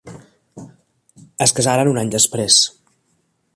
[1.47, 2.61] Es casaren un any després.